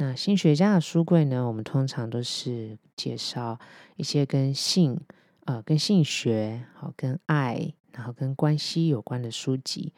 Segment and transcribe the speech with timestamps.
[0.00, 3.58] 那性学家的书柜呢，我们通常都是介绍
[3.96, 4.98] 一些跟性、
[5.44, 9.92] 呃，跟性学、好跟爱，然后跟关系有关的书籍。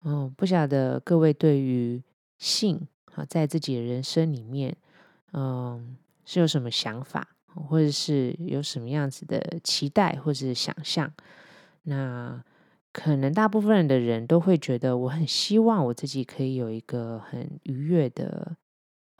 [0.00, 2.02] 哦，不晓得各位对于
[2.36, 4.76] 性，好在自己的人生里面，
[5.34, 11.12] 嗯，是有什么想法，或者是有什么样子的期待，或者是想象？
[11.84, 12.42] 那
[12.92, 18.56] 可能大部分的人都会觉得，我很希望我自己可以有一个很愉悦的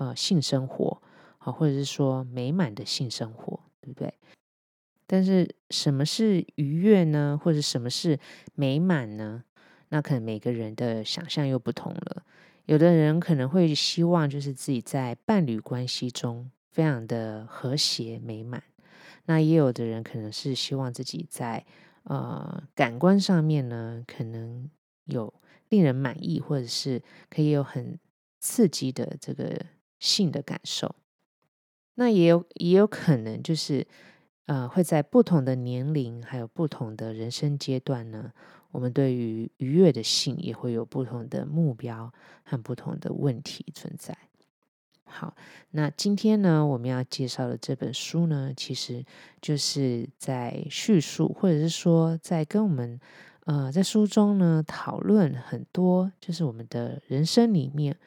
[0.00, 1.02] 呃性生活，
[1.36, 4.14] 好，或者是说美满的性生活，对不对？
[5.06, 7.38] 但是什么是愉悦呢？
[7.40, 8.18] 或者什么是
[8.54, 9.44] 美满呢？
[9.90, 12.24] 那可能每个人的想象又不同了。
[12.64, 18.62] 有的人可能会希望就是自己在伴侣关系中非常的和谐美满，
[19.26, 21.66] 那也有的人可能是希望自己在。
[22.04, 24.70] 呃，感官上面呢，可能
[25.04, 25.32] 有
[25.68, 28.00] 令人满意，或者是可以有很
[28.40, 29.66] 刺激的这个
[30.00, 30.96] 性的感受。
[31.94, 33.86] 那也有也有可能就是，
[34.46, 38.32] 呃，会在不同的年龄，还有不同的人生阶段呢，
[38.70, 44.16] 我们对于愉悦的性也会有不同的目标和不同的问题存在。
[45.04, 45.34] 好，
[45.72, 49.04] 那今天呢，我们要介绍的这本书呢，其实
[49.42, 52.98] 就是在叙述，或者是说在跟我们，
[53.44, 57.98] 呃，在书中呢讨论很多，就是我们的人生里面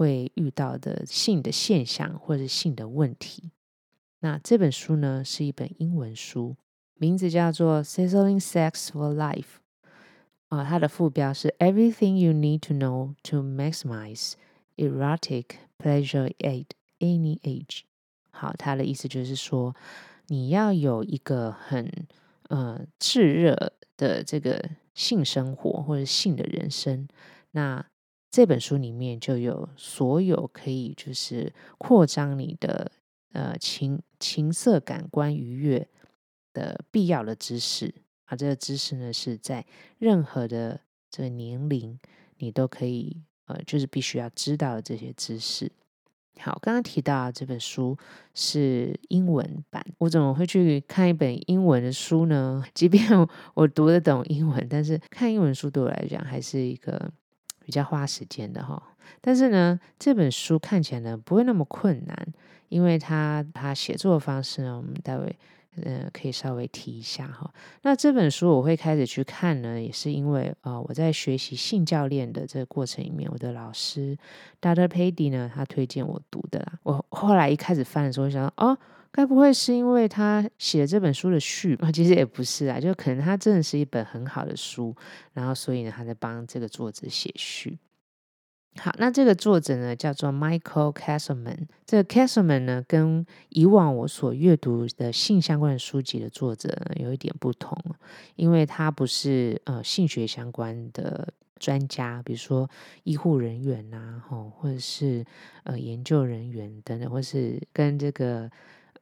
[0.00, 3.50] 会遇到的性的现象或者性的问题。
[4.20, 6.56] 那这本书呢是一本英文书，
[6.94, 9.42] 名字叫做《Sizzling Sex for Life》，
[10.48, 14.32] 啊，它的副标是 Everything You Need to Know to Maximize
[14.76, 15.44] Erotic
[15.76, 16.64] Pleasure at
[16.98, 17.82] any age，
[18.30, 19.76] 好，它的意思就是说，
[20.28, 22.06] 你要有一个很
[22.48, 27.06] 呃炽热的这个性生活或者性的人生。
[27.50, 27.84] 那
[28.30, 32.92] 这本书里面就有所有可以就是扩张你的
[33.32, 35.88] 呃情情色感官愉悦
[36.52, 37.92] 的必要的知识
[38.26, 39.66] 啊，这个知识呢是在
[39.98, 40.80] 任何的
[41.10, 41.98] 这个年龄
[42.38, 45.70] 你都可以呃就是必须要知道的这些知识。
[46.38, 47.98] 好，刚刚提到这本书
[48.32, 52.64] 是英文版，我怎么会去看一本英文的书呢？
[52.72, 53.02] 即便
[53.54, 57.12] 我读得懂英文，但是看英文书对我来讲还是一个
[57.64, 58.82] 比较花时间的哈。
[59.20, 62.26] 但是呢，这本书看起来呢不会那么困难，
[62.68, 65.36] 因为它它写作的方式呢，我们待会。
[65.84, 67.48] 呃，可以稍微提一下哈。
[67.82, 74.18] 那这本书我会开始去看呢，也是因为呃，我在学习性教练的这个过程里面，我的老师
[74.60, 74.88] Dr.
[74.88, 76.72] Pady 呢，他推荐我读的啦。
[76.82, 78.76] 我后来一开始翻的时候，我想说，哦，
[79.12, 81.90] 该不会是因为他写了这本书的序嘛？
[81.92, 84.94] 其实也不是啊，就可能他真的是一本很好的书，
[85.32, 87.78] 然后所以呢，他在帮这个作者写序。
[88.76, 91.66] 好，那这个作者呢叫做 Michael Castleman。
[91.84, 97.76] 这个 Castleman 呢，跟以往我所阅读的性相关的书籍的作者有一点不同，
[98.36, 102.70] 因为他不是呃性学相关的专家，比如说
[103.02, 105.24] 医护人员呐，吼，或者是
[105.64, 108.48] 呃研究人员等等，或是跟这个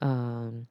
[0.00, 0.66] 嗯、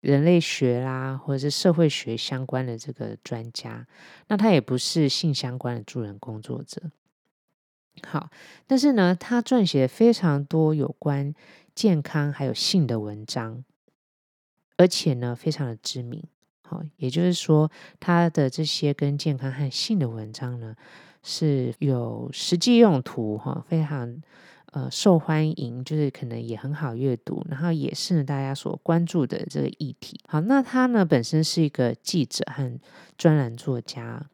[0.00, 3.86] 人类学啦，或者是社会学相关的这个专家。
[4.28, 6.90] 那他也不是性相关的助人工作者。
[8.04, 8.30] 好，
[8.66, 11.34] 但是呢，他撰写非常多有关
[11.74, 13.64] 健康还有性的文章，
[14.76, 16.24] 而且呢，非常的知名。
[16.62, 20.76] 好，也就是说，他的这些跟健康和性的文章呢，
[21.22, 24.22] 是有实际用途，哈，非常
[24.70, 30.20] 呃受欢迎，就是可能也很好阅读，然后也是大家所关注的这个议题。
[30.26, 32.78] 好，那他呢本身是一个记者和
[33.16, 34.26] 专栏作家。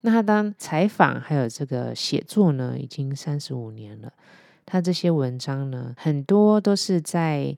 [0.00, 4.12] 那他当采访还有这个写作呢，已经三十五年了。
[4.66, 7.56] 他这些文章呢，很多都是在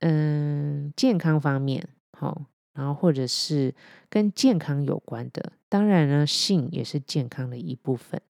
[0.00, 3.74] 嗯健康方面，好，然后或者是
[4.08, 5.52] 跟健康有关的。
[5.68, 8.20] 当然呢，性也是健康的一部分，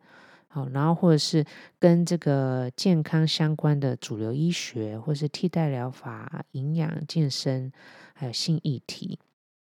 [0.55, 1.45] 好，然后或者是
[1.81, 7.73] 跟这个健康相关的主流医学，或是替代疗法、营养、健身，
[8.15, 9.19] 还有性议题。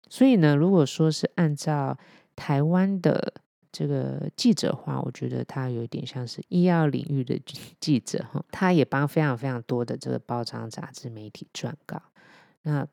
[0.08, 1.98] 所以呢，如果说是按照
[2.34, 3.34] 台湾的
[3.70, 7.38] 这个记者话，我觉得他有点像是医药领域的
[7.78, 12.00] 记者哈，他也帮非常非常多的这个报章杂志媒体撰稿。
[12.62, 12.88] 那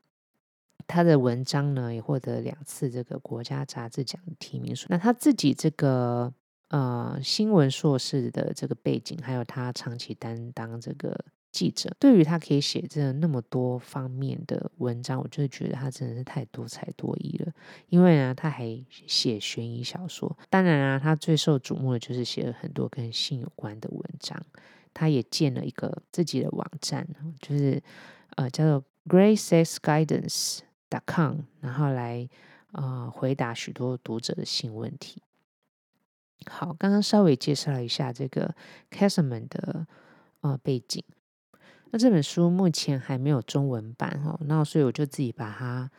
[0.88, 4.76] 他的文章呢，也获得两次这个国家杂志奖提名。
[4.90, 6.34] 那他自己这个
[6.70, 11.26] 呃新闻硕士的这个背景，还有他长期担当这个。
[11.50, 17.52] 记者对于他可以写这那么多方面的文章，我就觉得他真的是太多才多艺了。
[17.88, 24.40] 因为呢，他还写悬疑小说，当然啊，他最受瞩目的就是写了很多跟性有关的文章。
[24.94, 27.08] 他也建了一个自己的网站，
[27.42, 27.82] 就是
[28.36, 32.30] 呃叫做 greatsexguidance.com，然后来
[32.74, 35.24] 呃回答许多读者的性问题。
[36.46, 38.56] 好，刚刚稍微介绍了一下这个
[38.92, 39.86] c a s m a n 的
[40.42, 41.04] 呃背景。
[41.92, 45.90] 那这本书目前还没有中文版哈，那所以我就自己把它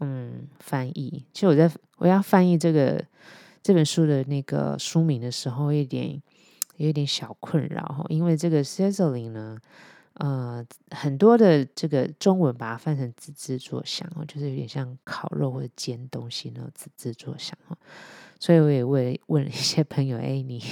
[0.00, 1.26] 嗯翻译。
[1.32, 3.04] 其实我在我要翻译这个
[3.62, 6.22] 这本书的那个书名的时候，有点
[6.76, 9.58] 有点小困扰哈，因为这个 sizzling 呢，
[10.14, 17.76] 呃，很多的这个中文把它翻成滋滋作响哦，就是有点像烤肉或者煎东西那种滋滋作响哈。
[18.38, 20.62] 所以我也问问了一些朋友，哎，你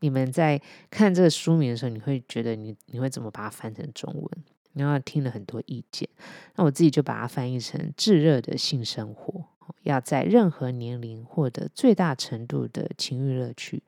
[0.00, 0.60] 你们在
[0.90, 4.30] 看这个书名的时候，你会觉得你你会怎么把它翻成中文？
[4.72, 6.08] 然后听了很多意见，
[6.56, 9.44] 那我自己就把它翻译成炙热的性生活，
[9.84, 13.84] 要在任何年龄获得最大程度的情欲乐趣，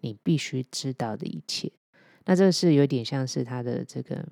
[0.00, 1.70] 你必须知道的一切。
[2.24, 4.26] 那这是有点像是它的这个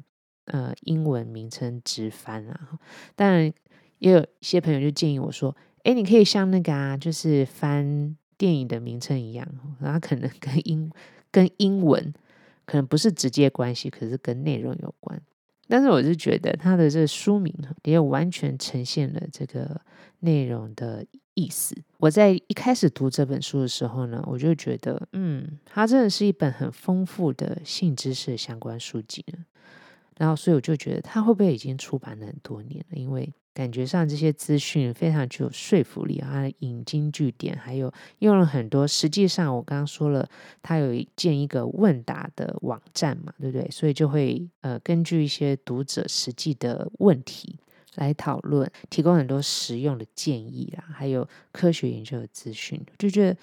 [0.46, 2.78] 呃英文名称直翻啊。
[3.14, 3.52] 当然，
[3.98, 8.16] 也有一些朋友就建议我说，哎，你可以像那个啊，就是翻。
[8.38, 9.46] 电影的名称一样，
[9.80, 10.90] 然后可能跟英
[11.30, 12.14] 跟英文
[12.64, 15.20] 可能不是直接关系，可是跟内容有关。
[15.66, 17.52] 但是我是觉得它的这个书名
[17.82, 19.78] 也完全呈现了这个
[20.20, 21.04] 内容的
[21.34, 21.76] 意思。
[21.98, 29.44] 我在一开始读这本书的时候呢，我就觉得，嗯，它真的是一本很丰富的性知识相关书籍呢。
[30.18, 32.98] 然后，所以我就觉得他会不会已经出版了很多年了？
[32.98, 38.86] 因为感觉上这些资讯非常具有说服力啊，引经据典，还有用了很多。
[38.86, 40.28] 实际上，我刚刚说了，
[40.60, 43.68] 它有建一个问答的网站嘛，对不对？
[43.70, 47.58] 所以就会呃，根据一些读者实际的问题
[47.96, 52.80] 来讨论，提供很多实用的建议啦，还有科学研究的资讯。
[52.96, 53.36] 就觉得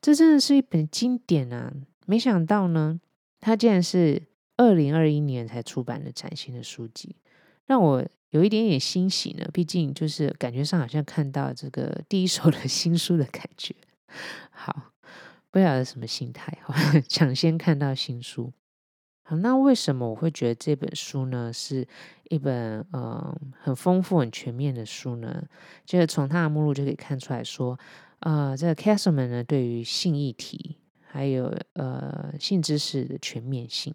[0.00, 1.72] 这真的是一本经典啊！
[2.06, 2.98] 没想到呢，
[3.40, 4.22] 它竟然是
[4.60, 7.16] 二零二一年才出版的崭新的书籍，
[7.66, 8.06] 让我。
[8.30, 13.74] 有一点点欣喜呢，毕竟就是感觉上好像看到这个第一手的 新书的感觉。
[14.52, 14.92] 好，
[15.50, 16.56] 不晓得什么心态，
[17.08, 18.52] 抢先看到新书。
[19.24, 21.84] 好，那为什么我会觉得这本书呢是
[22.28, 25.44] 一本嗯、很丰富、很全面的书呢？
[25.84, 27.76] 就是从它的目录就可以看出来说，
[28.20, 33.92] 呃，这个 Castleman 呢对于性议题还有呃性知识的全面性，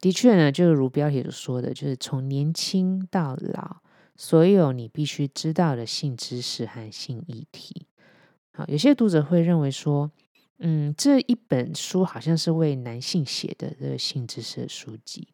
[0.00, 3.76] 的确呢，就如标题所说的，就是从年轻到老，
[4.16, 7.86] 所有你必须知道的性知识和性议题。
[8.52, 10.10] 好，有些读者会认为说，
[10.58, 15.28] 嗯，这一本书好像是为男性写的这个性知识的书籍。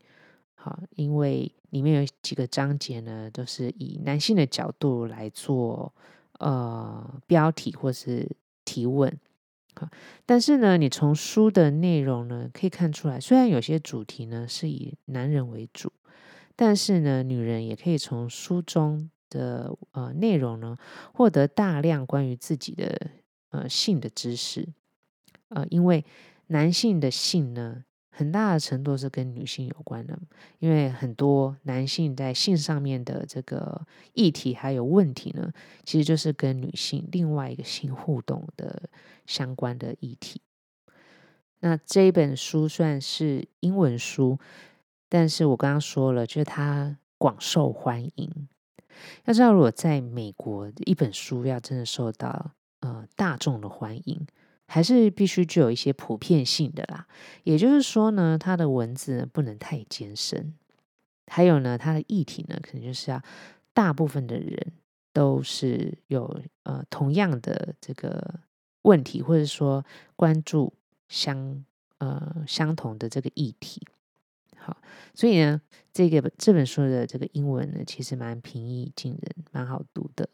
[0.55, 5.93] 好，因为里面有几个章节呢，都是以男性的角度来做
[6.38, 8.31] 呃标题或是
[8.64, 9.19] 提问。
[10.26, 15.93] 但是呢，你从书的内容呢可以看出来，虽然有些主题呢是以男人为主，
[16.56, 20.77] 但是呢，女人也可以从书中的呃内容呢
[21.12, 23.10] 获得大量关于自己的
[23.50, 24.69] 呃性的知识。
[25.48, 26.05] 呃，因为
[26.48, 30.19] 男性的性呢，很大的程度是跟女性有关的，
[30.58, 35.52] 因为很多男性在性上面的这个议题还有问题呢，
[35.84, 38.90] 其实就是跟女性另外一个性互动的
[39.26, 40.43] 相关的议题。
[41.60, 44.38] 那这一本书算是英文书，
[45.08, 48.48] 但是我刚刚说了，就是它广受欢迎。
[49.24, 54.26] 要知道，如果在美国，一本书要真的受到呃大众的欢迎。
[54.72, 57.05] 还是必须具有一些普遍性的啦，
[57.43, 60.55] 也就是说呢，它的文字不能太艰深，
[61.27, 63.20] 还有呢，它的议题呢，可能就是要
[63.74, 64.72] 大部分的人
[65.12, 68.39] 都是有呃同样的这个
[68.82, 69.84] 问题，或者说
[70.15, 70.72] 关注
[71.08, 71.65] 相
[71.98, 73.84] 呃相同的这个议题。
[74.56, 74.77] 好，
[75.15, 75.60] 所以呢，
[75.93, 80.29] 这个这本书的这个英文呢，其实蛮平易近人，蛮好读的。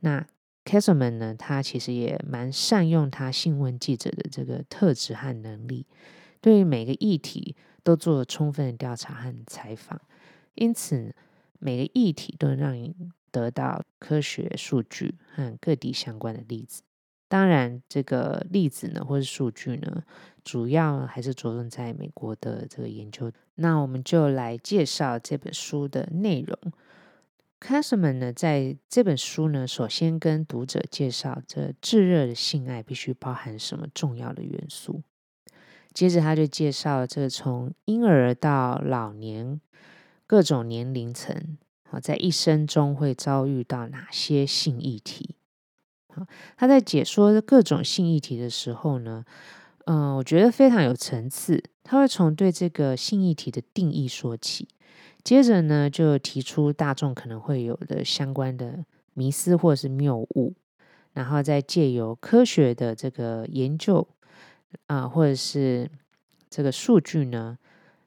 [0.00, 0.26] 那
[0.66, 5.86] Castleman 呢，他其实也蛮善用他新闻记者的这个特质和能力，
[6.40, 7.54] 对于每个议题
[7.84, 10.00] 都做了充分的调查和采访，
[10.56, 11.14] 因此
[11.60, 12.92] 每个议题都能让你
[13.30, 16.82] 得到科学数据和各地相关的例子。
[17.28, 20.02] 当然，这个例子呢，或是数据呢，
[20.42, 23.30] 主要还是着重在美国的这个研究。
[23.54, 26.58] 那我们就来介绍这本书的内容。
[27.58, 35.02] C a s m a n 呢，在这本书呢，首先跟读者介绍这炙热的性爱必须包含什么重要的元素。
[35.94, 39.60] 接着，他就介绍这从婴儿到老年
[40.26, 41.56] 各种年龄层，
[41.88, 45.36] 好，在一生中会遭遇到哪些性议题。
[46.14, 46.26] 好，
[46.58, 49.24] 他在解说各种性议题的时候呢，
[49.86, 51.64] 嗯、我觉得非常有层次。
[51.82, 54.68] 他会从对这个性议题的定义说起，
[55.26, 60.54] 接着呢，就提出大众可能会有的相关的迷思或者是谬误，
[61.14, 64.06] 然后再借由科学的这个研究。
[64.86, 65.90] 啊、或者是
[66.48, 67.58] 这个数据呢，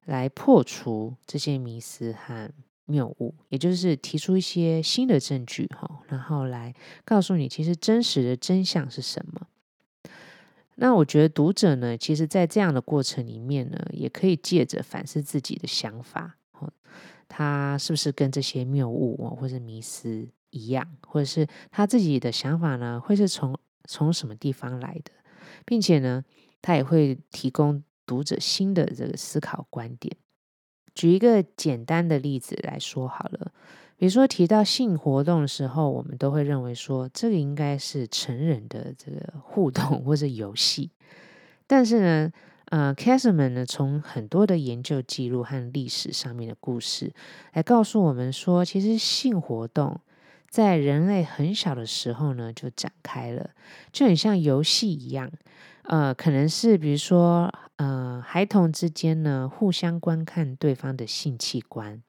[0.05, 2.49] 来破除这些迷思和
[2.85, 6.73] 谬误，也就是提出一些新的证据哈，然后来
[7.03, 9.47] 告诉你其实真实的真相是什么。
[10.75, 16.38] 那我觉得读者呢，其实，在这样的过程里面呢，也可以借着反思自己的想法，
[17.27, 25.11] 他是不是跟这些谬误或者迷思一样，或者是他自己的想法呢，会是从从什么地方来的，
[25.65, 26.23] 并且呢，
[26.61, 30.15] 他也会提供读者新的这个思考观点。
[30.95, 33.51] 举一个简单的例子来说好了，
[33.95, 40.91] 比如说提到性活动的时候，我们都会认为说这个应该是成人的这个互动或者游戏。
[41.67, 42.31] 但是呢，
[42.69, 47.11] 呃，Kaseman 呢，从很多的研究记录和历史上面的故事
[47.53, 49.99] 来告诉我们说，其实性活动
[50.49, 53.49] 在人类很小的时候呢就展开了，
[53.91, 55.31] 就很像游戏一样。
[55.83, 62.03] 呃，可能是比如说，呃，孩童之间呢，互相观看对方的性器官，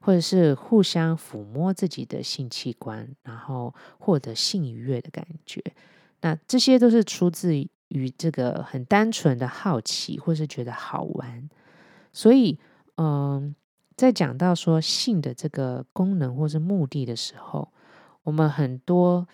[0.00, 5.62] 或者是互相抚摸自己的性器官，然后获得性愉悦的感觉。
[6.22, 7.52] 那这些都是出自
[7.94, 11.48] 与这个很单纯的好奇，或是觉得好玩。
[12.12, 12.58] 所以，
[12.98, 13.54] 嗯、
[13.96, 17.72] 在讲到说性的这个功能或是目的的时候，
[18.24, 19.26] 我们很多。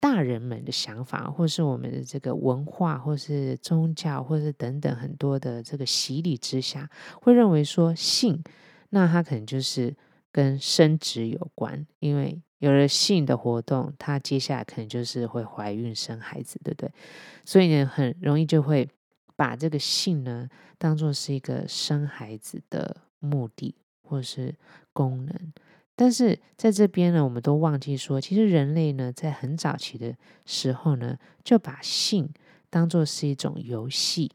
[0.00, 6.90] 大人们的想法，或是我们的这个文化，或是宗教，或是等等很多的这个洗礼之下，
[7.22, 8.44] 会认为说性，
[8.90, 9.96] 那它可能就是
[10.34, 16.90] 跟生殖有关，因为有了性的活动，它接下来可能就是会怀孕生孩子，对不对？
[17.44, 18.88] 所以呢，很容易就会
[19.36, 24.56] 把这个性呢当做是一个生孩子的目的或是
[24.92, 25.52] 功能。
[25.94, 32.28] 但是在这边呢，我们都忘记说，其实人类呢，在很早期的时候呢，就把性
[32.68, 34.32] 当作是一种游戏。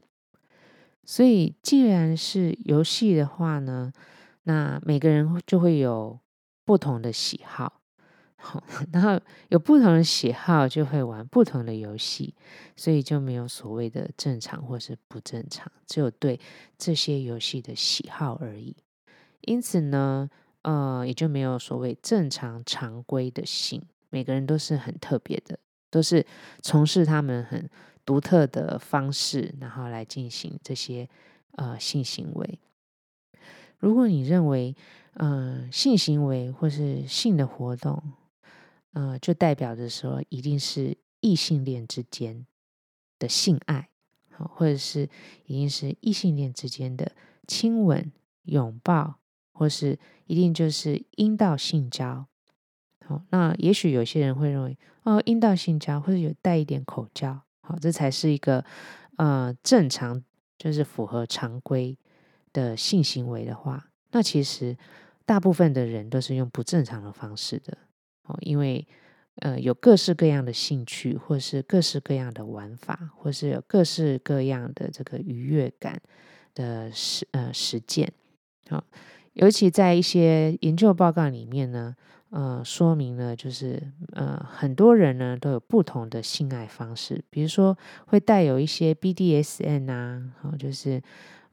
[1.03, 3.91] 所以，既然是游戏的话呢，
[4.49, 6.19] 那每个人就会有
[6.65, 7.81] 不同的喜好，
[8.35, 12.33] 好， 然后有不同的喜好，就会玩不同的游戏，
[12.75, 16.39] 所以就没有所谓的正常或是不正常，只有对
[16.79, 18.75] 这些游戏的喜好而已。
[19.41, 20.27] 因此呢，
[20.63, 25.59] 呃，也就没有所谓正常常规的性，每个人都是很特别的，
[25.91, 26.25] 都是
[26.63, 27.69] 从事他们很
[28.03, 31.07] 独特的方式，然后来进行这些
[31.51, 32.59] 呃性行为。
[33.79, 34.75] 如果你认为
[35.13, 38.03] 呃性行为或是性的活动，
[38.93, 42.45] 呃，就代表着说一定是异性恋之间
[43.17, 43.89] 的性爱，
[44.31, 45.09] 好，或者是
[45.45, 47.13] 一定是异性恋之间的
[47.47, 48.11] 亲吻、
[48.43, 49.15] 拥抱。
[49.51, 52.25] 或是一定就是阴道性交，
[53.05, 58.63] 好，那也许有些人会认为，哦，阴道性交或者有带一点口交，好，这才是一个
[59.17, 60.23] 呃正常，
[60.57, 61.97] 就是符合常规
[62.53, 64.77] 的性行为的话，那其实
[65.25, 67.77] 大部分的人都是用不正常的方式的，
[68.23, 68.87] 哦，因为
[69.35, 76.01] 呃有各式各样的兴趣，或是各式各样的玩法，或是有各式各样的这个愉悦感
[76.53, 78.11] 的实呃实践，
[78.69, 78.83] 好。
[79.33, 81.95] 尤其在一些研究报告里面呢，
[82.31, 87.77] 呃，说明了就是呃，很多人呢都有不同的性爱方式，比如说
[88.07, 91.01] 会带有一些 BDSN 啊，好，就是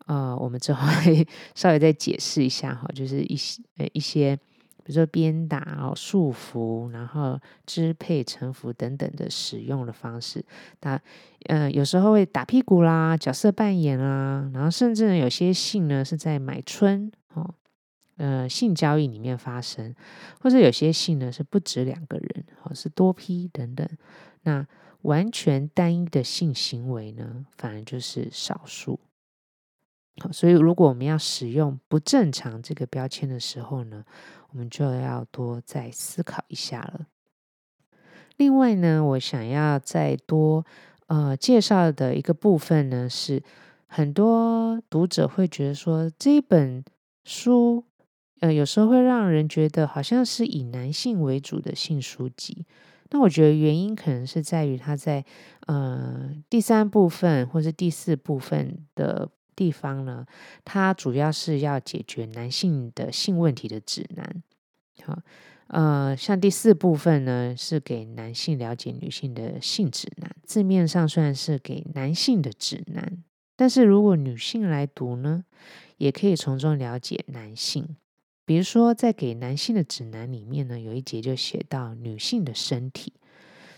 [0.06, 4.34] 呃，我们之后会稍微再解释一下哈，就是一些呃一些，
[4.82, 10.44] 比如说鞭打哦、束缚，然后支配、臣服等等的使用的方式，
[10.80, 11.00] 那
[11.46, 17.54] 呃有时候会打屁股啦、角色扮演啦，然后甚至呢有些性呢是在买春哦。
[18.18, 19.94] 呃，性交易里面发生，
[20.40, 23.86] 或者有些性呢是不止两个人，哦是多批等等。
[24.44, 24.66] 那
[25.02, 28.98] 完全单一的性行为呢，反而就是少数。
[30.32, 34.04] 所以如果我们要使用不正常这个标签的时候呢，
[34.50, 37.06] 我们就要多再思考一下了。
[38.36, 40.64] 另外呢，我想要再多
[41.06, 43.42] 呃介绍的一个部分呢，是
[43.86, 46.84] 很多读者会觉得说，这一本
[47.24, 47.84] 书
[48.40, 52.66] 呃有时候会让人觉得好像是以男性为主的性书籍。
[53.10, 55.24] 那我觉得原因可能是在于他在
[55.66, 60.26] 呃第三部分或是第四部分的地方呢，
[60.64, 64.42] 它主要是要解决男性的性问题的指南。
[65.02, 65.18] 好，
[65.68, 70.30] 呃，像第四部分呢，是给男性了解女性的性指南。
[70.44, 73.24] 字面上虽然是给男性的指南，
[73.56, 75.44] 但是如果女性来读呢，
[75.96, 77.96] 也可以从中了解男性。
[78.44, 83.12] 比如说，在给男性的指南里面呢，有一节就写到女性的身体，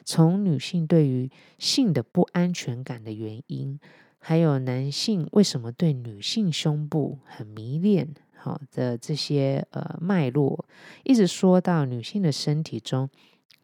[0.05, 3.81] 从女性对于性的不安全感的原因，
[4.29, 10.67] 还有男性为什么对女性胸部很迷恋，好的这些呃脉络，
[11.03, 13.09] 一直说到女性的身体中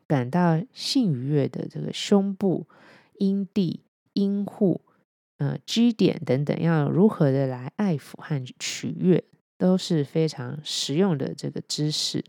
[0.06, 2.66] 感到性愉悦的这个胸部、
[3.18, 3.82] 阴蒂、
[4.14, 4.80] 阴户、
[5.36, 9.22] 呃 G 点等等，要如何的来爱抚和取悦。
[9.58, 12.24] 都是非常实用的这个知识。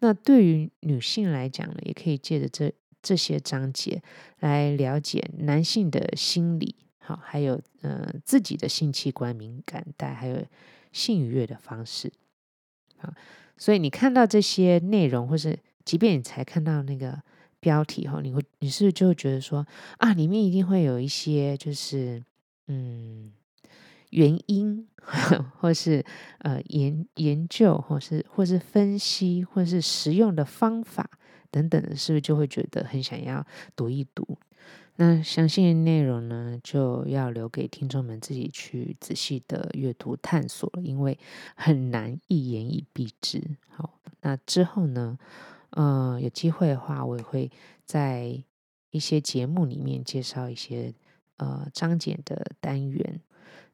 [0.00, 4.02] 那对于女性来讲呢，也可以借着这这些章节
[4.38, 6.76] 来了解男性的心理，
[7.08, 10.44] 好，还有呃自己的性器官敏感带，还有
[10.92, 12.12] 性愉悦的方式。
[12.98, 13.14] 好，
[13.56, 17.22] 所以你看到这些内容，或是即便你才看到那个
[17.60, 22.22] 标题哈，你会你是不是就会觉得说啊，里面一定会有一些就是
[22.66, 23.32] 嗯。
[24.10, 24.88] 原因，
[25.60, 26.02] 或是
[26.38, 31.10] 呃研研究，或是或是分析，或是实用的方法
[31.50, 33.46] 等等的，是不是就会觉得很想要
[33.76, 34.38] 读一读？
[35.00, 41.16] 那详细的内容呢，就要留给听众们自己去仔细的阅读探索了，因为
[41.54, 43.40] 很难一言以蔽之。
[43.68, 45.16] 好，那之后呢，
[45.70, 47.48] 呃，有机会的话，我也会
[47.84, 48.42] 在
[48.90, 50.92] 一些节目里面介绍一些
[51.36, 53.20] 呃章节的单元。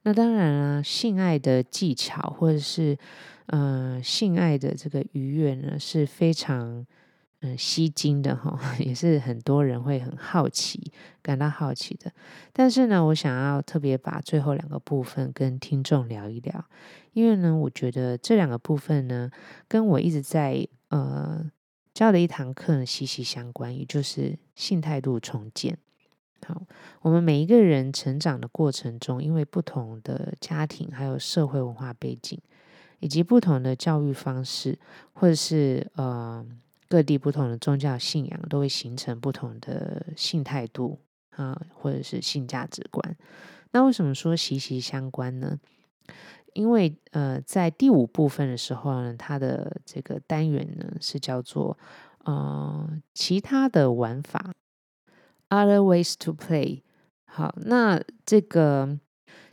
[0.02, 2.98] 那当然了，性爱的技巧或者是
[3.46, 6.86] 呃性爱的这个愉悦呢，是非常
[7.46, 12.11] 嗯、吸睛的哈， 也是很多人会很好奇、感到好奇的。
[12.54, 16.64] 但是呢，我想要特别把最后两个部分跟听众聊一聊，
[17.12, 19.30] 因为呢，我觉得这两个部分呢，
[19.68, 21.44] 跟我一直在呃
[21.92, 25.76] 教的一堂课呢息息相关，也就是性态度重建。
[26.46, 26.62] 好，
[27.02, 32.40] 我们每一个人成长的过程中，因为不同的家庭，还有社会文化背景，
[33.00, 34.78] 以及不同的教育方式，
[35.12, 36.46] 或者是呃
[36.88, 43.16] 各地不同的宗教信仰，都会形成不同的性态度啊，或者是性价值观。
[43.73, 45.59] 那为什么说息息相关呢？
[46.53, 51.77] 因为呃，在第五部分的时候呢，它的这个单元呢是叫做
[52.25, 54.53] 呃其他的玩法。
[55.49, 56.83] Other ways to play。
[57.25, 58.99] 好，那这个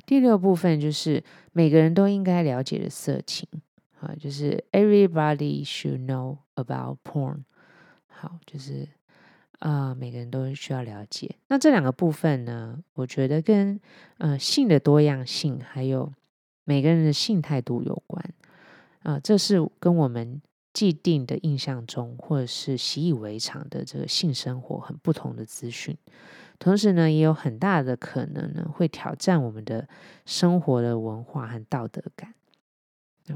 [0.05, 3.49] 第六部分就是每个人都应该了解的色情，
[3.99, 7.43] 啊，就是 Everybody should know about porn。
[8.07, 8.87] 好，就是
[9.59, 11.35] 啊、呃，每个人都需要了解。
[11.47, 13.79] 那这两个部分呢，我觉得跟
[14.17, 16.11] 呃性的多样性，还有
[16.63, 18.23] 每个人的性态度有关。
[19.03, 20.41] 啊、呃，这是跟我们。
[20.73, 25.97] 既定的印象中，或者是习以为常的这个性生活，很不同的资讯，
[26.59, 29.85] 同时呢，也有很大的可能呢，会挑战我们的
[30.25, 32.33] 生活的文化和道德感。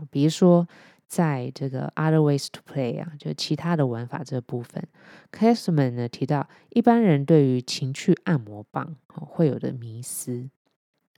[0.10, 0.66] 比如说，
[1.08, 4.84] 在这个 Other Ways to Play 啊，就其他的玩法这部分
[5.32, 10.50] ，Caseman 呢提到，一般人对于情趣按摩棒会有的迷思。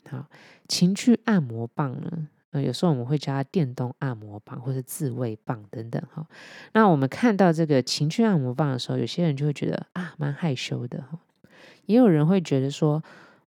[0.10, 0.28] 好，
[0.68, 2.28] 情趣按摩棒呢？
[2.52, 6.26] 呃，有时候我们会叫它电动按摩棒或者自慰棒等等哈。
[6.72, 11.20] 那我们看到这个情趣按摩棒的时候，有些人就会觉得啊，蛮害羞的哈。
[11.88, 13.04] 也有人会觉得说，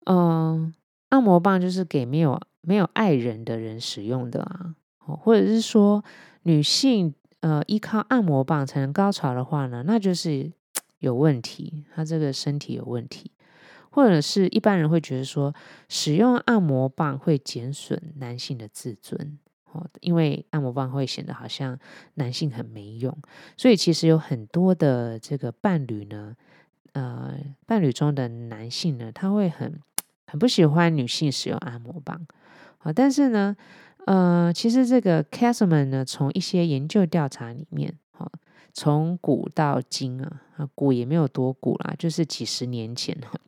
[0.06, 0.74] 嗯、呃，
[1.10, 4.76] 按摩棒就是给没有没有爱人的人使用的啊。
[5.06, 6.04] 或者是说，
[6.44, 10.52] 女性呃依靠按摩棒才能高潮的话呢，那就是
[11.00, 13.32] 有问题，她这个身体有问题。
[13.92, 15.56] 或者是一般人会觉得说，
[15.88, 19.40] 使用按摩棒会减损男性的自尊，
[19.72, 21.80] 哦，因为按摩棒会显得好像
[22.16, 23.18] 男性很没用，
[23.56, 26.36] 所以其实有很多的这个伴侣呢，
[26.92, 29.80] 呃，伴侣中的男性呢，他会很
[30.28, 32.28] 很不喜欢女性使用按摩棒，
[32.80, 33.56] 啊，但是呢，
[34.06, 38.32] 呃，其实这个 Caseman 呢，从一些研究调查里面，哈，
[38.74, 43.40] 从古到今啊，啊，古也没有多古啦，就是几十年前哈。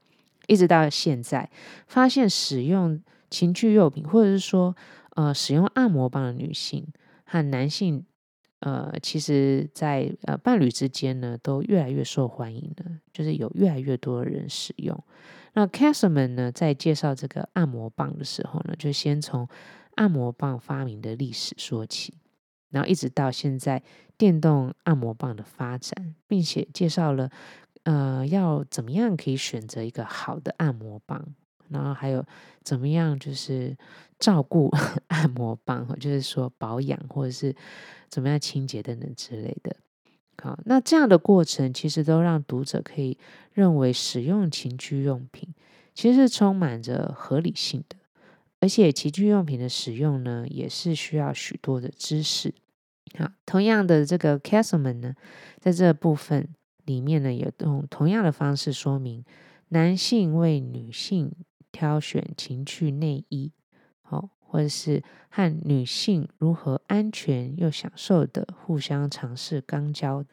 [0.48, 1.50] 一直到现在，
[1.88, 4.76] 发现使用情趣用品，或者是说，
[5.16, 6.88] 呃，使用按摩棒的女性
[7.26, 8.06] 和男性，
[8.62, 14.98] 呃，其实在呃伴侣之间呢，都越来越受欢迎了，就是有越来越多的人使用。
[15.54, 19.46] 那 Caseman 呢，在介绍这个按摩棒的时候呢，就先从
[19.98, 22.14] 按摩棒发明的历史说起，
[22.70, 23.84] 然后一直到现在
[24.18, 27.30] 电动按摩棒的发展，并且介绍了
[27.84, 31.36] 呃要怎么样可以选择一个好的按摩棒，
[31.70, 32.26] 然后还有
[32.64, 33.76] 怎么样就是
[34.20, 34.72] 照顾
[35.10, 37.56] 按摩棒，就是说保养或者是
[38.10, 39.76] 怎么样清洁等等之类的。
[40.40, 43.18] 好，那这样的过程其实都让读者可以
[43.54, 45.50] 认为使用情趣用品
[45.96, 47.96] 其实是充满着合理性的，
[48.60, 52.54] 而且情趣用品的使用呢，也是需要许多的知识。
[53.18, 55.16] 好，同样的这个 Castleman 呢，
[55.60, 56.50] 在这部分
[56.86, 59.24] 里面呢，也用同样的方式说明
[59.70, 61.32] 男性为女性
[61.72, 63.52] 挑选情趣内衣，
[64.02, 64.30] 好。
[64.50, 70.24] 或者是和女性如何安全又享受的互相尝试肛交，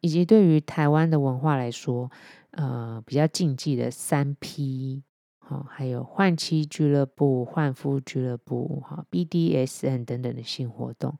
[0.00, 2.10] 以及对于台湾的文化来说，
[2.50, 5.04] 呃，比较禁忌的三 P，
[5.46, 11.16] 好，还有换妻俱乐部、换夫俱乐部，哈，BDSN 等等的性活动。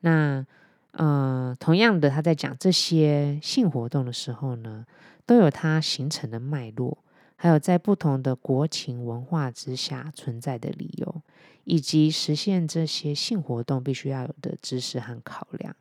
[0.00, 0.46] 那，
[0.92, 4.86] 呃，同样的，他在讲这些性活动的时候呢，
[5.26, 6.98] 都有它形成的脉络。
[7.38, 11.20] 还有在不同的国情文化之下存在的理由，
[11.64, 15.76] 以及实现这些性活动必须要有的知识和考量。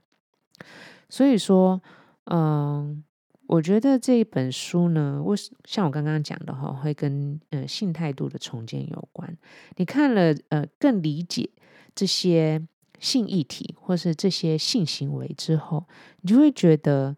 [1.08, 1.82] 所以说，
[2.26, 3.02] 嗯，
[3.48, 9.38] 我觉得这一本书呢，我像我刚刚讲的哈，会跟呃性态度的重建有关。
[9.78, 11.50] 你看了呃，更理解
[11.94, 12.66] 这些
[13.00, 15.86] 性议题或是这些性行为之后，
[16.22, 17.16] 你就会觉得。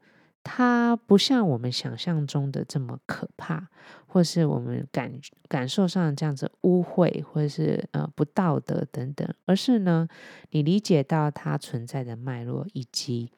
[0.50, 3.68] 它不像我们想象中的这么可怕，
[4.06, 5.12] 或是我们感
[5.50, 10.08] 感受上这样子污秽，或是呃不道德等等，而是呢，
[10.52, 13.30] 你理解到它存在的脉络，以及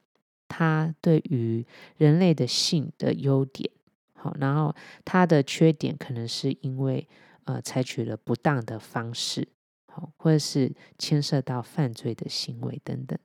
[0.49, 3.71] 他对于人类的性的优点，
[4.15, 7.07] 好，然后他的缺点可能是因为
[7.45, 9.47] 呃采取了不当的方式，
[9.85, 13.17] 好，或者是牵涉到犯罪的行为等等。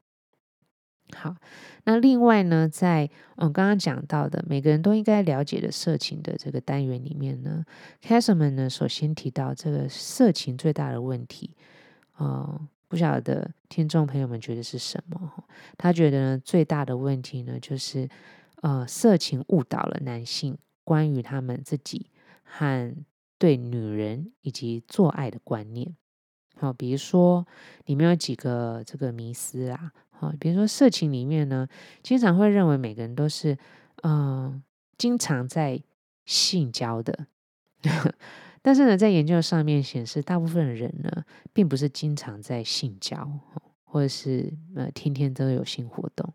[1.13, 1.37] 好，
[1.85, 7.65] 那另外呢，在嗯刚刚讲到的每个人都应该了解的色情的这个单元里面呢
[8.03, 11.55] ，Caseman 呢首先提到这个色情最大的问题，
[12.17, 12.59] 呃，
[12.95, 15.45] 不晓得听众朋友们觉得是什么？
[15.77, 18.09] 他觉得呢最大的问题呢就是
[18.63, 22.07] 呃色情误导了男性关于他们自己
[22.45, 22.95] 和
[23.37, 25.97] 对女人以及做爱的观念。
[26.57, 27.45] 好，比如说
[27.87, 29.91] 里面有几个这个迷思啊。
[30.11, 31.67] 好，比如说色情里面呢，
[32.01, 33.59] 经常会认为每个人都是，
[34.05, 34.63] 嗯、
[34.97, 35.83] 经常在
[36.27, 37.27] 性交的。
[38.67, 41.23] 但是呢，在研究上面显示，大部分的人呢，
[41.53, 43.31] 并不是经常在性交，
[43.85, 46.33] 或者是呃，天天都有性活动。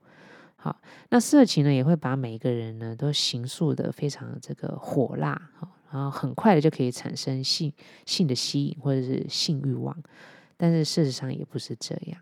[0.55, 5.49] 好，那色情呢，也会把每一个人呢，都形塑的非常这个火辣，
[5.91, 7.73] 然后很快的就可以产生性
[8.05, 9.97] 性的吸引或者是性欲望。
[10.55, 12.21] 但是事实上也不是这样。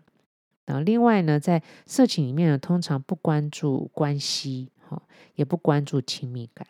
[0.64, 5.02] 然后另外呢，在色情里面呢，通常不关注关系，哈，
[5.34, 6.66] 也不关注亲密感，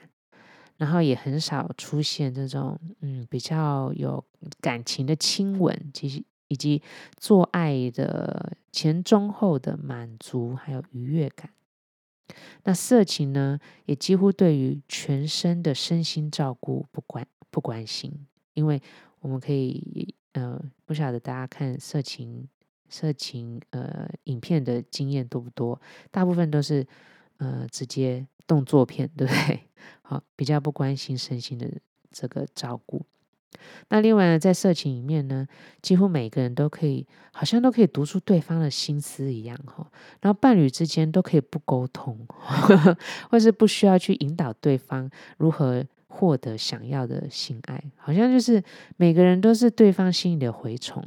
[0.79, 4.25] 然后也很少出现这种嗯比较有
[4.63, 6.83] 感情的亲吻，其实以及
[7.19, 11.51] 做爱的前中后的满足还有愉悦感。
[12.65, 18.81] 那色情呢，也几乎对于全身的身心照顾不关不关心，因为
[19.21, 22.49] 我们可以呃不晓得大家看色情。
[22.91, 25.79] 色情呃影片的经验多不多？
[26.11, 26.87] 大部分都是
[27.37, 29.61] 呃直接动作片，对不对？
[30.09, 31.71] 好，比较不关心身心的
[32.11, 33.05] 这个照顾。
[33.91, 35.47] 那另外呢，在色情里面呢，
[35.83, 39.87] 几乎每个人都可以，好像都可以读出对方的心思一样哈。
[40.23, 42.27] 然后伴侣之间都可以不沟通，
[43.29, 48.65] 或是不需要去引导对方如何获得想要的性爱，好像就是
[48.97, 51.05] 每个人都是对方心里的蛔虫。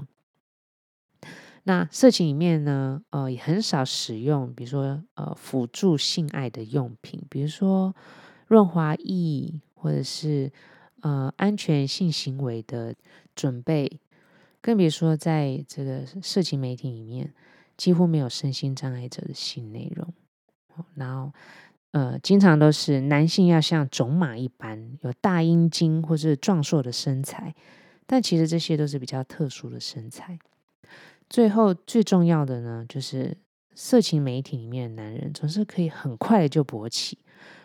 [1.64, 7.96] 那色情里面呢，呃，也很少使用，比如说呃，辅助性爱的用品，比如说
[8.52, 10.52] 润滑液，或者是
[11.00, 12.94] 呃，安全性行为的
[13.34, 14.02] 准备，
[14.60, 17.34] 更别说在这个色情媒体里面，
[17.78, 20.14] 几乎没有身心障碍者的性内容。
[20.96, 21.32] 然后
[21.92, 27.56] 呃，经常都是男性要像种马一般有大阴茎或是壮硕的身材，
[28.06, 30.38] 但其实这些都是比较特殊的身材。
[31.30, 33.38] 最后最重要的呢，就是
[33.74, 37.18] 色情媒体里面的男人总是可以很快的就勃起，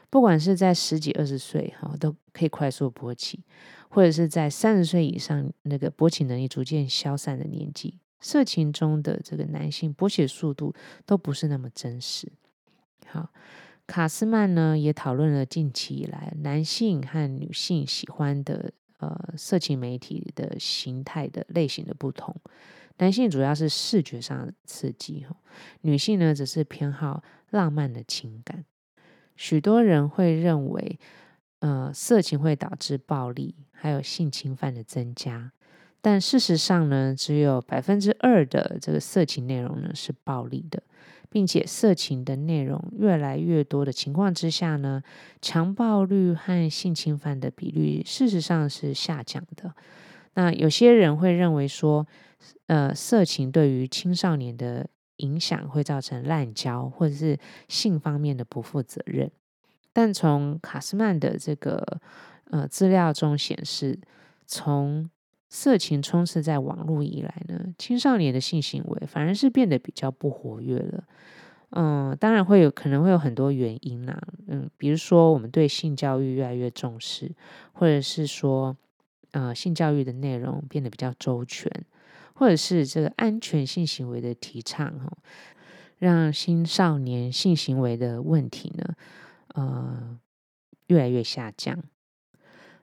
[0.09, 3.45] 不管是在十几二十岁哈，都可以快速勃起，
[3.89, 12.33] 或者是在三十岁以上那个勃起能力逐渐消散的年纪，色情中的这个男性勃起速度都不是那么真实。
[13.07, 13.31] 好，
[13.87, 22.35] 卡斯曼呢也讨论了近期以来男性和女性喜欢的呃色情媒体的形态的类型的不同。
[22.99, 25.37] 男性主要是视觉上的刺激，哈，
[25.83, 28.65] 女性呢则是偏好浪漫的情感。
[29.37, 30.99] 许多人会认为，
[31.61, 35.53] 呃，色情会导致暴力，还有性侵犯的增加。
[36.01, 40.83] 但事实上呢，只有百分之二的这个色情内容呢是暴力的，
[41.29, 45.03] 并且色情的内容越来越多的情况之下呢，
[45.43, 49.75] 强暴率和性侵犯的比率事实上是下降的。
[50.35, 52.07] 那有些人会认为说，
[52.67, 59.31] 呃，色情对于青少年的影响会造成滥交或者是性方面的不负责任。
[59.93, 62.01] 但从卡斯曼的这个
[62.51, 63.99] 呃资料中显示，
[64.47, 65.09] 从
[65.49, 71.05] 色情充斥在网络以来呢，青少年的性行为反而是变得比较不活跃了。
[71.71, 77.33] 嗯、当然会有可能会有很多原因啦，嗯，比如说我们对性教育越来越重视，
[77.73, 78.77] 或者是说
[79.33, 81.71] 呃性教育的内容变得比较周全。
[82.39, 85.19] 或者是这个安全性行为的提倡，哈，
[85.99, 88.95] 让青少年性行为的问题呢，
[89.55, 90.19] 呃，
[90.89, 91.83] 越来越下降。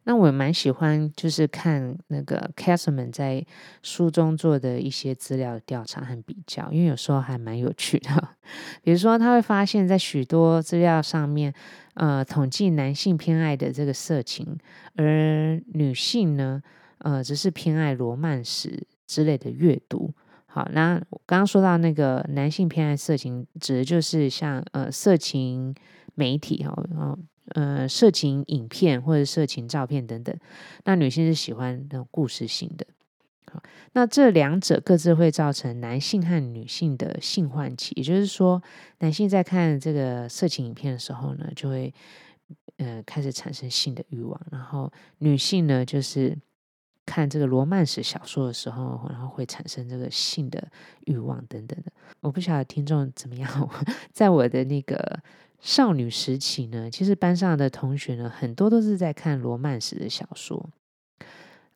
[0.05, 3.45] 那我蛮喜欢，就是看那个 Caseman 在
[3.81, 8.09] 书中做的一些资料调查和比较，因为有时候还蛮有趣的。
[8.83, 11.53] 比如说，他会发现，在许多资料上面，
[11.93, 14.57] 呃，统计男性偏爱的这个色情，
[14.95, 16.61] 而女性呢，
[16.97, 18.85] 呃，只是偏爱罗曼史。
[19.13, 20.11] 之类的阅读，
[20.47, 25.75] 好，那我刚刚说到那个男性偏爱色情，指的就是像呃色情
[26.15, 26.75] 媒体哈，
[27.49, 30.35] 呃色情影片或者色情照片等等。
[30.85, 32.87] 那女性是喜欢那种故事性的，
[33.51, 38.59] 好，那这两者各自会造成男性和女性的性唤起，也就是说，
[38.97, 41.93] 男性在看这个色情影片的时候呢，就会
[42.77, 46.35] 呃开始产生性的欲望，然后女性呢就是。
[47.05, 50.65] 看这个罗曼史小说的时候，然后会产生这个性的
[51.05, 51.91] 欲望等等的。
[52.21, 53.69] 我不晓得听众怎么样。
[54.11, 55.19] 在我的那个
[55.59, 60.69] 少女时期呢，其实班上的同学呢，很多都是在看罗曼史的小说。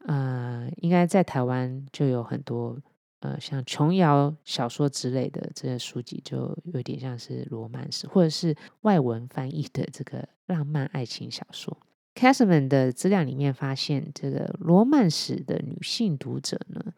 [0.06, 2.78] 呃，应该在台湾就有很多
[3.20, 11.78] 呃，像琼瑶小说之类的这些书籍，就有点像是罗曼史，或者是外文翻译的这个浪漫爱情小说。
[12.18, 16.94] Casman 的资料里面发现，这个罗曼史的女性读者呢，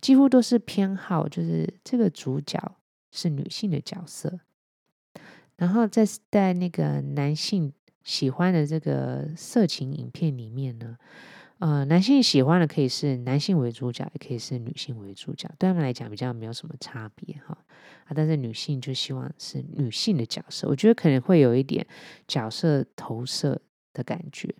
[0.00, 2.76] 几乎都是偏好就是这个主角
[3.10, 4.38] 是女性的角色，
[5.56, 7.72] 然后在在那个男性
[8.04, 10.96] 喜欢的这个色情影片里面呢，
[11.58, 17.58] 呃，男性喜欢的可以是男性为主角，也可以是女性为主角，对他们来讲比较没有什么差别哈
[18.04, 21.84] 啊，但是女性就希望是女性的角色，我觉得可能会有一点
[22.28, 23.60] 角色投射。
[23.92, 24.54] 的感觉，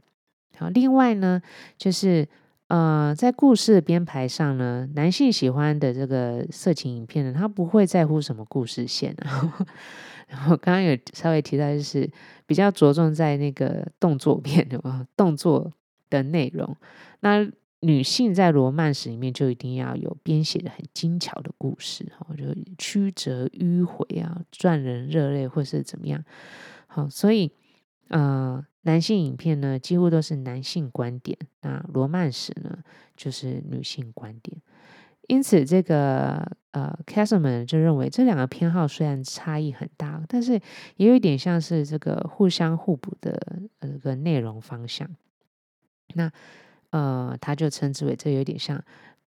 [0.57, 0.69] 好。
[0.69, 1.41] 另外呢，
[1.79, 2.29] 就是
[2.69, 9.67] 呃，在故事的编排上呢，男性喜欢的这个色情影片呢，他不会在乎什么故事线啊。
[10.29, 12.09] 然后刚刚有稍微提到，就是
[12.47, 15.73] 比较着重在那个动作片的嘛，动作
[16.09, 16.77] 的内容。
[17.19, 17.45] 那
[17.81, 22.45] 女性在罗曼史里面就一定要有编写的很精巧的故事，哈，就
[22.79, 26.23] 曲折迂回啊，赚人热泪或是怎么样。
[26.87, 27.51] 好，所以
[28.11, 28.65] 呃。
[28.83, 32.79] 男性影片呢，几乎都是男性观点，那罗曼史呢，
[33.15, 34.57] 就是女性观点。
[35.29, 40.55] 因此，这个呃，Caseman 就认为这两个偏好虽然差异很大，但是
[40.97, 43.39] 也有一点像是这个互相互补的
[43.81, 45.07] 呃这个内容方向。
[46.15, 46.33] 那
[46.89, 48.79] 呃，他就称之为这有点像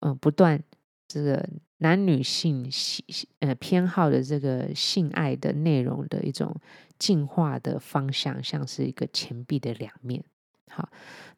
[0.00, 0.58] 嗯、呃，不断
[1.06, 1.46] 这个
[1.82, 3.04] 男女性喜
[3.40, 6.56] 呃偏好的这个性爱的内容的一种。
[6.98, 10.22] 进化的方向像是一个钱币的两面。
[10.70, 10.88] 好，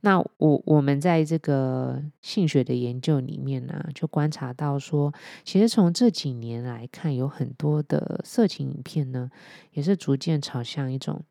[0.02, 9.30] 那我我们在这个性学的研究里面呢，就观察到说，其实从这几年来看，有很多的色情影片呢，
[9.72, 11.22] 也是逐渐朝向一种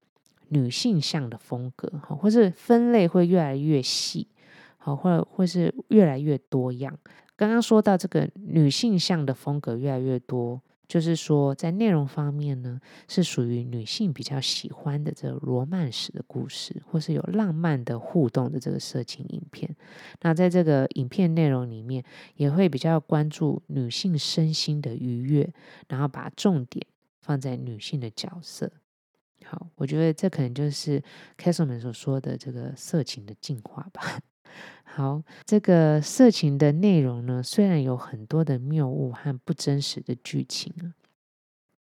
[0.50, 4.28] 女性向的风格，好，或是分类会越来越细，
[4.80, 6.98] 好，或者会是越来越多样。
[7.48, 10.62] 刚刚说到这个女性向的风格越来越多。
[10.86, 19.76] 就是说，在内容方面呢，是属于女性比较喜欢的这罗曼史的故事，或是有浪漫的互动的这个色情影片。
[20.22, 22.04] 那在这个影片内容里面，
[22.36, 25.52] 也会比较关注女性身心的愉悦，
[25.88, 26.86] 然后把重点
[27.22, 28.72] 放在女性的角色。
[29.46, 31.02] 好，我觉得这可能就是
[31.38, 34.20] Castleman 所说的这个色情的进化吧。
[34.96, 40.94] 好，这个色情的内容呢，虽然有很多的谬误和不真实的剧情啊，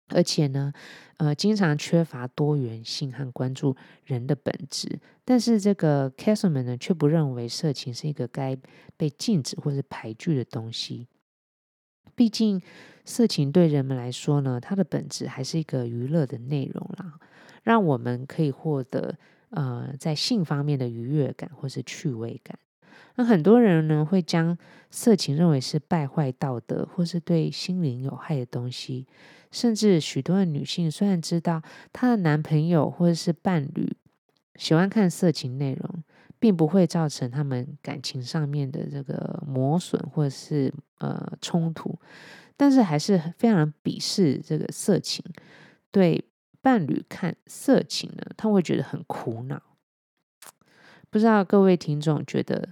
[0.07, 0.73] 而且呢，
[1.17, 8.57] 呃，经常缺乏多元性和关注人的本质，但是这个 Castleman 呢，却不认为色情是一个该
[8.97, 11.07] 被禁止或是排拒的东西。
[12.15, 12.59] 毕竟，
[13.05, 17.19] 色情对人们来说呢，它的本质还是一个娱乐的内容啦，
[17.61, 19.19] 让我们可以获得
[19.51, 22.57] 呃在性方面的愉悦感或是趣味感。
[23.15, 24.57] 那很多人呢，会将
[24.89, 29.05] 色情认为是败坏道德或是对心灵有害的东西，
[29.51, 33.95] 甚至许多的女性虽然知道她的男朋友或者是伴侣
[34.55, 36.03] 喜欢看色情内容，
[36.39, 41.99] 并不会造成他们感情上面的这个磨损或者是呃冲突，
[42.57, 45.23] 但是还是非常鄙视这个色情，
[45.91, 46.25] 对
[46.61, 49.61] 伴侣看色情呢，他会觉得很苦恼。
[51.11, 52.69] 不知道各位听众觉得？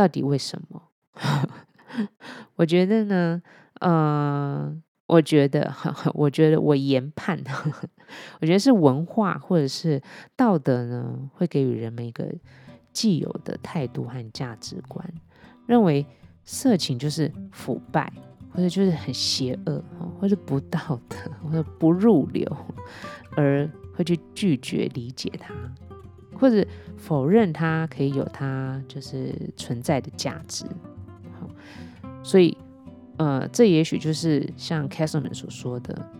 [0.00, 0.82] 到底为什么？
[2.56, 3.42] 我觉得呢，
[3.80, 4.74] 呃，
[5.06, 5.70] 我觉得，
[6.14, 7.38] 我觉得我研判，
[8.40, 10.00] 我觉得是文化或者是
[10.34, 12.26] 道德呢，会给予人们一个
[12.94, 15.06] 既有的态度和价值观，
[15.66, 16.06] 认为
[16.44, 18.10] 色情就是腐败，
[18.54, 19.84] 或者就是很邪恶，
[20.18, 22.56] 或者不道德，或者不入流，
[23.36, 25.54] 而会去拒绝理解它。
[26.40, 30.64] 或者否认它可以有它就是存在的价值，
[31.38, 31.46] 好，
[32.22, 32.56] 所以
[33.18, 36.10] 呃，这也许就是像 Castleman 所说的，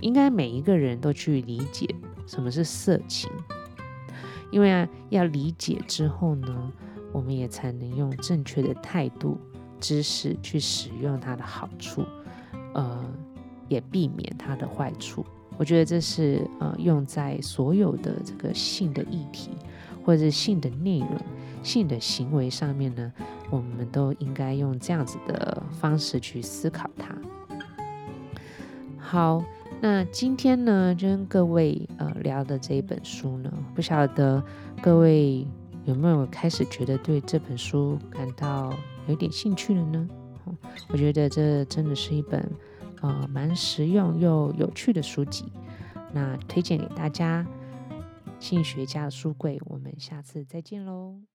[0.00, 1.86] 应该每一个人都去理解
[2.26, 3.30] 什么是色情，
[4.50, 6.72] 因为啊，要理解之后呢，
[7.12, 9.38] 我们也才能用正确的态度、
[9.78, 12.02] 知识去使用它的好处，
[12.72, 13.04] 呃，
[13.68, 15.24] 也避免它的坏处。
[15.56, 19.50] 我觉得这是呃用在所有的这个性的议题，
[20.04, 21.16] 或者是性的内容、
[21.62, 23.12] 性的行为上面呢，
[23.50, 27.16] 我们都应该用这样子的方式去思考它。
[28.98, 29.44] 好，
[29.80, 34.42] 那今天呢，就跟各位呃聊的这一本书呢，不晓得
[34.82, 35.46] 各位
[35.84, 38.72] 有没有开始觉得对这本书感到
[39.06, 40.08] 有点兴趣了呢？
[40.88, 42.44] 我觉得这真的是一本。
[43.04, 45.44] 呃，蛮实用又有趣的书籍，
[46.14, 47.46] 那推荐给大家。
[48.40, 51.33] 心理学家的书柜，我们下次再见喽。